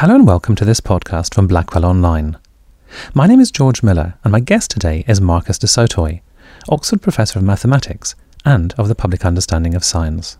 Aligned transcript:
Hello 0.00 0.14
and 0.14 0.26
welcome 0.26 0.54
to 0.56 0.66
this 0.66 0.82
podcast 0.82 1.32
from 1.32 1.46
Blackwell 1.46 1.86
Online. 1.86 2.36
My 3.14 3.26
name 3.26 3.40
is 3.40 3.50
George 3.50 3.82
Miller, 3.82 4.12
and 4.22 4.30
my 4.30 4.40
guest 4.40 4.70
today 4.70 5.06
is 5.08 5.22
Marcus 5.22 5.56
du 5.56 5.66
Sautoy, 5.66 6.20
Oxford 6.68 7.00
Professor 7.00 7.38
of 7.38 7.46
Mathematics 7.46 8.14
and 8.44 8.74
of 8.74 8.88
the 8.88 8.94
Public 8.94 9.24
Understanding 9.24 9.74
of 9.74 9.82
Science. 9.82 10.36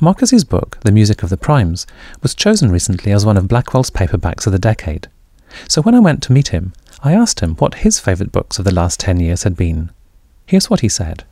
Marcus's 0.00 0.42
book, 0.42 0.76
The 0.82 0.90
Music 0.90 1.22
of 1.22 1.28
the 1.28 1.36
Primes, 1.36 1.86
was 2.20 2.34
chosen 2.34 2.72
recently 2.72 3.12
as 3.12 3.24
one 3.24 3.36
of 3.36 3.46
Blackwell's 3.46 3.90
paperbacks 3.90 4.44
of 4.44 4.52
the 4.52 4.58
decade. 4.58 5.06
So 5.68 5.80
when 5.80 5.94
I 5.94 6.00
went 6.00 6.20
to 6.24 6.32
meet 6.32 6.48
him, 6.48 6.72
I 7.04 7.12
asked 7.12 7.38
him 7.38 7.54
what 7.54 7.86
his 7.86 8.00
favourite 8.00 8.32
books 8.32 8.58
of 8.58 8.64
the 8.64 8.74
last 8.74 8.98
10 8.98 9.20
years 9.20 9.44
had 9.44 9.56
been. 9.56 9.92
Here's 10.46 10.68
what 10.68 10.80
he 10.80 10.88
said. 10.88 11.22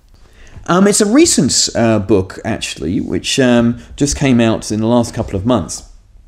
Um, 0.67 0.87
it's 0.87 1.01
a 1.01 1.13
recent 1.13 1.75
uh, 1.75 1.99
book, 1.99 2.39
actually, 2.45 3.01
which 3.01 3.41
um, 3.41 3.81
just 3.97 4.17
came 4.17 4.41
out 4.41 4.71
in 4.71 4.79
the 4.79 4.87
last 4.87 5.13
couple 5.13 5.35
of 5.35 5.45
months. 5.45 5.86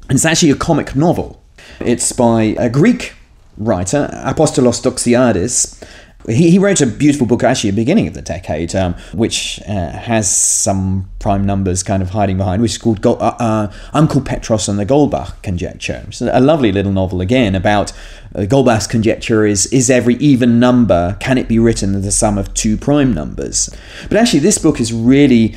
And 0.09 0.17
it's 0.17 0.25
actually 0.25 0.51
a 0.51 0.57
comic 0.57 0.97
novel. 0.97 1.43
It's 1.81 2.13
by 2.13 2.57
a 2.59 2.71
Greek 2.71 3.15
writer, 3.59 4.09
Apostolos 4.25 4.81
Doxiadis. 4.83 5.85
He, 6.27 6.51
he 6.51 6.59
wrote 6.59 6.81
a 6.81 6.87
beautiful 6.87 7.27
book 7.27 7.43
actually 7.43 7.71
at 7.71 7.77
the 7.77 7.83
beginning 7.83 8.09
of 8.09 8.15
the 8.15 8.23
decade, 8.23 8.75
um, 8.75 8.95
which 9.13 9.61
uh, 9.69 9.91
has 9.91 10.35
some 10.35 11.09
prime 11.21 11.45
numbers 11.45 11.83
kind 11.83 12.03
of 12.03 12.11
hiding 12.11 12.37
behind, 12.37 12.61
which 12.61 12.73
is 12.73 12.79
called 12.79 13.01
Go- 13.01 13.15
uh, 13.15 13.37
uh, 13.39 13.73
Uncle 13.93 14.21
Petros 14.21 14.69
and 14.69 14.79
the 14.79 14.85
Goldbach 14.87 15.41
Conjecture. 15.43 16.05
It's 16.09 16.21
a 16.21 16.41
lovely 16.41 16.73
little 16.73 16.93
novel 16.93 17.21
again 17.21 17.55
about 17.55 17.93
uh, 18.35 18.41
Goldbach's 18.41 18.87
conjecture 18.87 19.47
is 19.47 19.67
is 19.67 19.89
every 19.89 20.17
even 20.17 20.59
number, 20.59 21.17
can 21.21 21.39
it 21.39 21.49
be 21.49 21.59
written 21.59 21.95
as 21.95 22.05
the 22.05 22.13
sum 22.13 22.37
of 22.37 22.53
two 22.53 22.77
prime 22.77 23.15
numbers? 23.15 23.71
But 24.09 24.19
actually, 24.19 24.41
this 24.41 24.59
book 24.59 24.81
is 24.81 24.93
really 24.93 25.55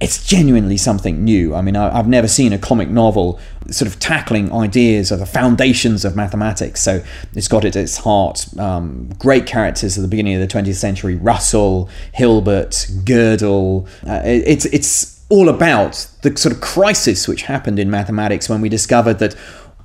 it's 0.00 0.26
genuinely 0.26 0.76
something 0.76 1.24
new. 1.24 1.54
I 1.54 1.62
mean, 1.62 1.74
I, 1.74 1.96
have 1.96 2.08
never 2.08 2.28
seen 2.28 2.52
a 2.52 2.58
comic 2.58 2.88
novel 2.88 3.40
sort 3.70 3.90
of 3.90 3.98
tackling 3.98 4.52
ideas 4.52 5.10
of 5.10 5.20
the 5.20 5.26
foundations 5.26 6.04
of 6.04 6.14
mathematics. 6.14 6.82
So 6.82 7.02
it's 7.34 7.48
got 7.48 7.64
at 7.64 7.76
its 7.76 7.98
heart 7.98 8.46
um, 8.58 9.08
great 9.18 9.46
characters 9.46 9.96
at 9.96 10.02
the 10.02 10.08
beginning 10.08 10.34
of 10.34 10.46
the 10.46 10.54
20th 10.54 10.74
century: 10.74 11.14
Russell, 11.14 11.88
Hilbert, 12.12 12.72
Gödel. 13.04 13.88
Uh, 14.06 14.20
it, 14.24 14.46
it's 14.46 14.64
it's 14.66 15.24
all 15.28 15.48
about 15.48 16.06
the 16.22 16.36
sort 16.36 16.54
of 16.54 16.60
crisis 16.60 17.26
which 17.26 17.42
happened 17.42 17.78
in 17.78 17.90
mathematics 17.90 18.48
when 18.48 18.60
we 18.60 18.68
discovered 18.68 19.18
that 19.18 19.34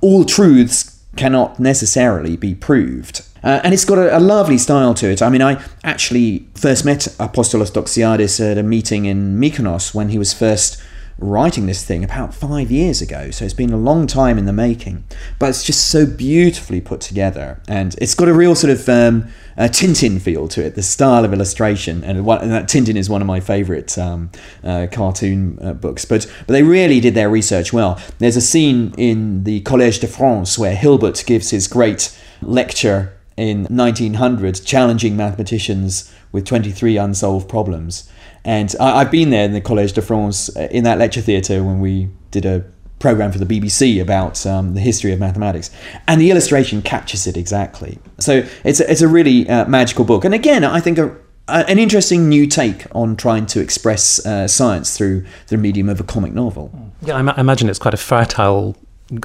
all 0.00 0.24
truths 0.24 1.02
cannot 1.16 1.58
necessarily 1.58 2.36
be 2.36 2.54
proved. 2.54 3.22
Uh, 3.42 3.60
and 3.64 3.74
it's 3.74 3.84
got 3.84 3.98
a, 3.98 4.16
a, 4.16 4.20
lovely 4.20 4.58
style 4.58 4.94
to 4.94 5.08
it. 5.08 5.20
I 5.20 5.28
mean, 5.28 5.42
I 5.42 5.62
actually 5.82 6.46
first 6.54 6.84
met 6.84 7.00
Apostolos 7.18 7.72
Doxiadis 7.72 8.40
at 8.40 8.58
a 8.58 8.62
meeting 8.62 9.04
in 9.04 9.40
Mykonos 9.40 9.94
when 9.94 10.10
he 10.10 10.18
was 10.18 10.32
first 10.32 10.80
writing 11.18 11.66
this 11.66 11.84
thing 11.84 12.02
about 12.04 12.34
five 12.34 12.70
years 12.70 13.00
ago. 13.00 13.30
So 13.30 13.44
it's 13.44 13.54
been 13.54 13.72
a 13.72 13.76
long 13.76 14.06
time 14.06 14.38
in 14.38 14.44
the 14.46 14.52
making. 14.52 15.04
But 15.38 15.50
it's 15.50 15.64
just 15.64 15.88
so 15.88 16.06
beautifully 16.06 16.80
put 16.80 17.00
together. 17.00 17.60
And 17.68 17.94
it's 18.00 18.14
got 18.14 18.28
a 18.28 18.34
real 18.34 18.54
sort 18.54 18.72
of 18.72 18.88
um, 18.88 19.28
Tintin 19.56 20.20
feel 20.20 20.48
to 20.48 20.64
it, 20.64 20.74
the 20.74 20.82
style 20.82 21.24
of 21.24 21.32
illustration. 21.32 22.02
And, 22.04 22.18
and 22.18 22.50
that 22.50 22.68
Tintin 22.68 22.96
is 22.96 23.08
one 23.08 23.20
of 23.20 23.26
my 23.26 23.40
favourite 23.40 23.96
um, 23.98 24.30
uh, 24.64 24.86
cartoon 24.90 25.58
uh, 25.62 25.74
books. 25.74 26.04
But, 26.04 26.26
but 26.46 26.52
they 26.52 26.62
really 26.62 27.00
did 27.00 27.14
their 27.14 27.30
research 27.30 27.72
well. 27.72 28.00
There's 28.18 28.36
a 28.36 28.40
scene 28.40 28.94
in 28.98 29.44
the 29.44 29.62
Collège 29.62 30.00
de 30.00 30.08
France 30.08 30.58
where 30.58 30.74
Hilbert 30.74 31.22
gives 31.26 31.50
his 31.50 31.68
great 31.68 32.16
lecture 32.40 33.12
in 33.42 33.64
1900 33.64 34.64
challenging 34.64 35.16
mathematicians 35.16 36.12
with 36.30 36.44
23 36.44 36.96
unsolved 36.96 37.48
problems. 37.48 38.08
And 38.44 38.74
I, 38.80 39.00
have 39.00 39.10
been 39.10 39.30
there 39.30 39.44
in 39.44 39.52
the 39.52 39.60
Collège 39.60 39.94
de 39.94 40.02
France 40.02 40.54
uh, 40.56 40.68
in 40.70 40.84
that 40.84 40.98
lecture 40.98 41.20
theatre 41.20 41.62
when 41.62 41.80
we 41.80 42.08
did 42.30 42.44
a 42.44 42.64
program 42.98 43.32
for 43.32 43.38
the 43.38 43.46
BBC 43.46 44.00
about 44.00 44.46
um, 44.46 44.74
the 44.74 44.80
history 44.80 45.12
of 45.12 45.18
mathematics, 45.18 45.70
and 46.06 46.20
the 46.20 46.30
illustration 46.30 46.82
captures 46.82 47.26
it 47.26 47.36
exactly. 47.36 47.98
So 48.20 48.46
it's 48.64 48.80
a, 48.80 48.90
it's 48.90 49.02
a 49.02 49.08
really 49.08 49.48
uh, 49.48 49.66
magical 49.66 50.04
book, 50.04 50.24
and 50.24 50.34
again, 50.34 50.64
I 50.64 50.80
think 50.80 50.98
a, 50.98 51.16
a, 51.48 51.68
an 51.68 51.78
interesting 51.78 52.28
new 52.28 52.46
take 52.46 52.86
on 52.94 53.16
trying 53.16 53.46
to 53.46 53.60
express 53.60 54.24
uh, 54.24 54.46
science 54.46 54.96
through 54.96 55.24
the 55.48 55.56
medium 55.56 55.88
of 55.88 56.00
a 56.00 56.04
comic 56.04 56.32
novel. 56.32 56.70
Yeah, 57.02 57.16
I, 57.16 57.32
I 57.32 57.40
imagine 57.40 57.68
it's 57.68 57.80
quite 57.80 57.94
a 57.94 57.98
fertile 57.98 58.76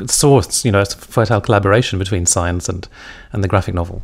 source, 0.08 0.66
you 0.66 0.72
know, 0.72 0.82
a 0.82 0.86
fertile 0.86 1.42
collaboration 1.42 2.00
between 2.00 2.26
science 2.26 2.70
and, 2.70 2.88
and 3.32 3.44
the 3.44 3.48
graphic 3.48 3.74
novel. 3.76 4.02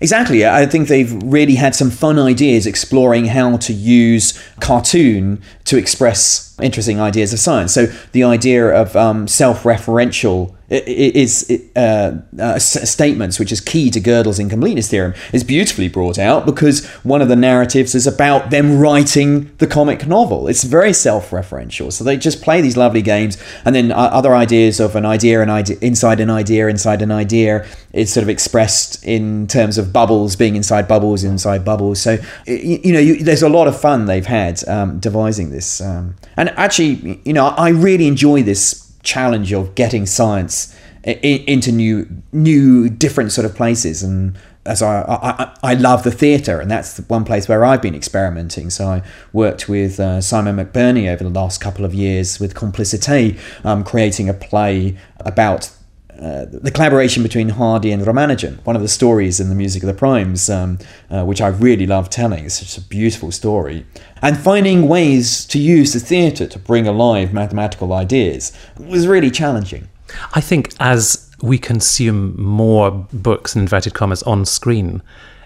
Exactly. 0.00 0.46
I 0.46 0.64
think 0.64 0.88
they've 0.88 1.12
really 1.22 1.56
had 1.56 1.74
some 1.74 1.90
fun 1.90 2.18
ideas 2.18 2.66
exploring 2.66 3.26
how 3.26 3.58
to 3.58 3.72
use 3.72 4.42
cartoon 4.58 5.42
to 5.64 5.76
express 5.76 6.58
interesting 6.62 6.98
ideas 7.00 7.34
of 7.34 7.38
science. 7.38 7.74
So 7.74 7.86
the 8.12 8.24
idea 8.24 8.68
of 8.68 8.96
um, 8.96 9.28
self-referential 9.28 10.54
is 10.70 11.50
uh, 11.74 12.20
uh, 12.38 12.58
statements, 12.58 13.38
which 13.38 13.50
is 13.50 13.60
key 13.60 13.90
to 13.90 14.00
Gödel's 14.00 14.38
incompleteness 14.38 14.88
theorem, 14.88 15.14
is 15.32 15.42
beautifully 15.42 15.88
brought 15.88 16.18
out 16.18 16.46
because 16.46 16.86
one 17.02 17.20
of 17.20 17.28
the 17.28 17.36
narratives 17.36 17.94
is 17.94 18.06
about 18.06 18.50
them 18.50 18.78
writing 18.78 19.50
the 19.58 19.66
comic 19.66 20.06
novel. 20.06 20.46
It's 20.46 20.62
very 20.62 20.92
self-referential, 20.92 21.92
so 21.92 22.04
they 22.04 22.16
just 22.16 22.40
play 22.40 22.60
these 22.60 22.76
lovely 22.76 23.02
games, 23.02 23.36
and 23.64 23.74
then 23.74 23.90
uh, 23.90 23.96
other 23.96 24.34
ideas 24.34 24.78
of 24.78 24.94
an 24.94 25.04
idea, 25.04 25.42
an 25.42 25.50
idea 25.50 25.76
inside 25.80 26.20
an 26.20 26.30
idea, 26.30 26.68
inside 26.68 27.02
an 27.02 27.10
idea, 27.10 27.66
is 27.92 28.12
sort 28.12 28.22
of 28.22 28.28
expressed 28.28 29.04
in 29.04 29.48
terms 29.48 29.76
of 29.76 29.92
bubbles 29.92 30.36
being 30.36 30.54
inside 30.54 30.86
bubbles, 30.86 31.24
inside 31.24 31.64
bubbles. 31.64 32.00
So 32.00 32.18
you, 32.46 32.78
you 32.84 32.92
know, 32.92 33.00
you, 33.00 33.24
there's 33.24 33.42
a 33.42 33.48
lot 33.48 33.66
of 33.66 33.80
fun 33.80 34.06
they've 34.06 34.24
had 34.24 34.66
um, 34.68 35.00
devising 35.00 35.50
this, 35.50 35.80
um, 35.80 36.14
and 36.36 36.50
actually, 36.50 37.20
you 37.24 37.32
know, 37.32 37.48
I 37.48 37.70
really 37.70 38.06
enjoy 38.06 38.44
this 38.44 38.89
challenge 39.02 39.52
of 39.52 39.74
getting 39.74 40.06
science 40.06 40.76
into 41.04 41.72
new, 41.72 42.06
new, 42.32 42.88
different 42.88 43.32
sort 43.32 43.44
of 43.44 43.54
places. 43.54 44.02
And 44.02 44.36
as 44.66 44.82
I, 44.82 45.02
I, 45.02 45.56
I 45.62 45.74
love 45.74 46.02
the 46.02 46.10
theatre, 46.10 46.60
and 46.60 46.70
that's 46.70 46.94
the 46.94 47.02
one 47.04 47.24
place 47.24 47.48
where 47.48 47.64
I've 47.64 47.80
been 47.80 47.94
experimenting. 47.94 48.68
So 48.70 48.86
I 48.86 49.02
worked 49.32 49.68
with 49.68 49.98
uh, 49.98 50.20
Simon 50.20 50.56
McBurney 50.56 51.10
over 51.10 51.24
the 51.24 51.30
last 51.30 51.60
couple 51.60 51.84
of 51.84 51.94
years 51.94 52.38
with 52.38 52.54
Complicité, 52.54 53.38
um, 53.64 53.82
creating 53.84 54.28
a 54.28 54.34
play 54.34 54.98
about 55.20 55.70
uh, 56.20 56.44
the 56.44 56.70
collaboration 56.70 57.22
between 57.22 57.48
Hardy 57.48 57.90
and 57.92 58.02
Ramanujan, 58.02 58.64
one 58.66 58.76
of 58.76 58.82
the 58.82 58.88
stories 58.88 59.40
in 59.40 59.48
the 59.48 59.54
Music 59.54 59.82
of 59.82 59.86
the 59.86 59.94
Primes, 59.94 60.50
um, 60.50 60.78
uh, 61.10 61.24
which 61.24 61.40
I 61.40 61.48
really 61.48 61.86
love 61.86 62.10
telling. 62.10 62.44
It's 62.44 62.58
such 62.58 62.76
a 62.76 62.86
beautiful 62.86 63.32
story. 63.32 63.86
And 64.20 64.36
finding 64.38 64.86
ways 64.86 65.46
to 65.46 65.58
use 65.58 65.94
the 65.94 66.00
theatre 66.00 66.46
to 66.46 66.58
bring 66.58 66.86
alive 66.86 67.32
mathematical 67.32 67.94
ideas 67.94 68.52
was 68.78 69.06
really 69.06 69.30
challenging. 69.30 69.88
I 70.34 70.42
think 70.42 70.74
as 70.78 71.30
we 71.42 71.56
consume 71.56 72.40
more 72.40 72.90
books, 73.12 73.54
in 73.54 73.62
inverted 73.62 73.94
commas, 73.94 74.22
on 74.24 74.44
screen, 74.44 75.00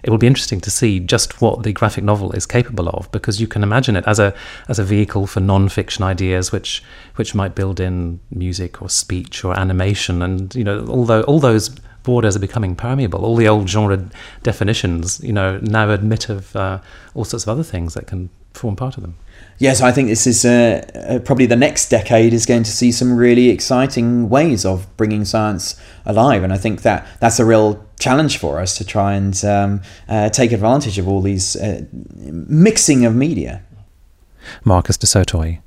it 0.05 0.11
will 0.11 0.19
be 0.19 0.27
interesting 0.27 0.61
to 0.61 0.69
see 0.69 0.99
just 0.99 1.41
what 1.41 1.63
the 1.63 1.73
graphic 1.73 2.03
novel 2.03 2.31
is 2.33 2.45
capable 2.45 2.87
of 2.89 3.11
because 3.11 3.41
you 3.41 3.47
can 3.47 3.63
imagine 3.63 3.95
it 3.95 4.03
as 4.05 4.19
a 4.19 4.35
as 4.67 4.77
a 4.77 4.83
vehicle 4.83 5.25
for 5.25 5.39
non-fiction 5.39 6.03
ideas 6.03 6.51
which 6.51 6.83
which 7.15 7.33
might 7.33 7.55
build 7.55 7.79
in 7.79 8.19
music 8.29 8.83
or 8.83 8.89
speech 8.89 9.43
or 9.43 9.59
animation. 9.59 10.21
And 10.21 10.53
you 10.53 10.63
know 10.63 10.85
although 10.87 11.23
all 11.23 11.39
those 11.39 11.69
borders 12.03 12.35
are 12.35 12.39
becoming 12.39 12.75
permeable. 12.75 13.25
All 13.25 13.35
the 13.35 13.47
old 13.47 13.67
genre 13.67 14.07
definitions 14.43 15.19
you 15.23 15.33
know 15.33 15.59
now 15.63 15.89
admit 15.89 16.29
of 16.29 16.55
uh, 16.55 16.79
all 17.15 17.25
sorts 17.25 17.43
of 17.45 17.49
other 17.49 17.63
things 17.63 17.95
that 17.95 18.05
can 18.05 18.29
form 18.53 18.75
part 18.75 18.97
of 18.97 19.01
them. 19.01 19.15
Yes, 19.57 19.81
I 19.81 19.91
think 19.91 20.09
this 20.09 20.27
is 20.27 20.45
uh, 20.45 20.85
uh, 20.93 21.19
probably 21.19 21.45
the 21.45 21.55
next 21.55 21.89
decade 21.89 22.31
is 22.31 22.45
going 22.45 22.63
to 22.63 22.71
see 22.71 22.91
some 22.91 23.17
really 23.17 23.49
exciting 23.49 24.29
ways 24.29 24.65
of 24.65 24.85
bringing 24.97 25.25
science 25.25 25.81
alive, 26.05 26.43
and 26.43 26.53
I 26.53 26.57
think 26.57 26.83
that 26.83 27.07
that's 27.19 27.39
a 27.39 27.45
real 27.45 27.83
challenge 27.99 28.37
for 28.37 28.59
us 28.59 28.77
to 28.77 28.85
try 28.85 29.13
and 29.13 29.43
um, 29.45 29.81
uh, 30.07 30.29
take 30.29 30.51
advantage 30.51 30.97
of 30.97 31.07
all 31.07 31.21
these 31.21 31.55
uh, 31.55 31.81
mixing 31.93 33.05
of 33.05 33.15
media. 33.15 33.63
Marcus 34.63 34.97
de 34.97 35.07
Sautoy. 35.07 35.59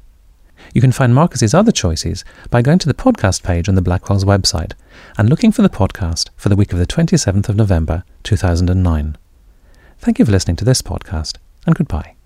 You 0.74 0.80
can 0.80 0.92
find 0.92 1.14
Marcus's 1.14 1.54
other 1.54 1.72
choices 1.72 2.24
by 2.50 2.62
going 2.62 2.78
to 2.80 2.88
the 2.88 2.94
podcast 2.94 3.42
page 3.42 3.68
on 3.68 3.74
the 3.74 3.82
Blackwell's 3.82 4.24
website 4.24 4.72
and 5.16 5.28
looking 5.28 5.52
for 5.52 5.62
the 5.62 5.68
podcast 5.68 6.28
for 6.36 6.48
the 6.48 6.56
week 6.56 6.72
of 6.72 6.78
the 6.78 6.86
27th 6.86 7.48
of 7.48 7.56
November 7.56 8.04
2009. 8.24 9.16
Thank 9.98 10.18
you 10.18 10.24
for 10.24 10.32
listening 10.32 10.56
to 10.56 10.64
this 10.64 10.82
podcast, 10.82 11.38
and 11.66 11.74
goodbye. 11.74 12.17